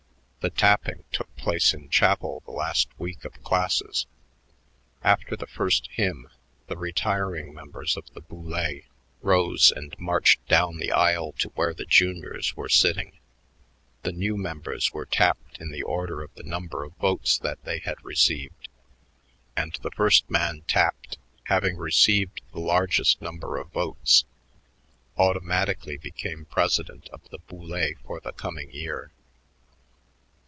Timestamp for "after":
5.03-5.35